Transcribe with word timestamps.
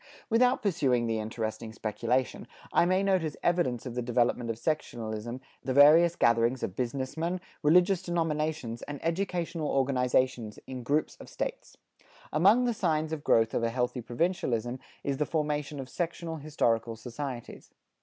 Without 0.31 0.63
pursuing 0.63 1.05
the 1.05 1.19
interesting 1.19 1.71
speculation, 1.71 2.47
I 2.73 2.85
may 2.85 3.03
note 3.03 3.21
as 3.21 3.37
evidence 3.43 3.85
of 3.85 3.93
the 3.93 4.01
development 4.01 4.49
of 4.49 4.55
sectionalism, 4.57 5.41
the 5.63 5.75
various 5.75 6.15
gatherings 6.15 6.63
of 6.63 6.75
business 6.75 7.15
men, 7.17 7.39
religious 7.61 8.01
denominations 8.01 8.81
and 8.81 8.99
educational 9.05 9.67
organizations 9.67 10.57
in 10.65 10.81
groups 10.81 11.17
of 11.17 11.29
States. 11.29 11.77
Among 12.33 12.65
the 12.65 12.73
signs 12.73 13.13
of 13.13 13.23
growth 13.23 13.53
of 13.53 13.61
a 13.61 13.69
healthy 13.69 14.01
provincialism 14.01 14.79
is 15.03 15.17
the 15.17 15.27
formation 15.27 15.79
of 15.79 15.87
sectional 15.87 16.37
historical 16.37 16.95
societies. 16.95 17.69